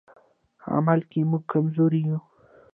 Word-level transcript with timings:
عمل 0.73 0.99
کې 1.09 1.19
موږ 1.29 1.43
کمزوري 1.51 2.01
یو. 2.09 2.19